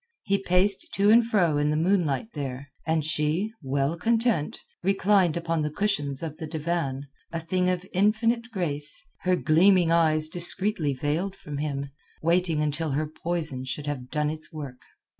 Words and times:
He 0.23 0.39
paced 0.41 0.87
to 0.95 1.11
and 1.11 1.23
fro 1.23 1.57
in 1.59 1.69
the 1.69 1.77
moonlight 1.77 2.29
there, 2.33 2.71
and 2.87 3.05
she, 3.05 3.53
well 3.61 3.95
content, 3.95 4.57
reclined 4.81 5.37
upon 5.37 5.61
the 5.61 5.69
cushions 5.69 6.23
of 6.23 6.37
the 6.37 6.47
divan, 6.47 7.05
a 7.31 7.39
thing 7.39 7.69
of 7.69 7.85
infinite 7.93 8.49
grace, 8.49 9.05
her 9.19 9.35
gleaming 9.35 9.91
eyes 9.91 10.27
discreetly 10.27 10.95
veiled 10.95 11.35
from 11.35 11.59
him—waiting 11.59 12.61
until 12.63 12.93
her 12.93 13.05
poison 13.05 13.63
should 13.63 13.85
have 13.85 14.09
done 14.09 14.31
its 14.31 14.51
work. 14.51 14.81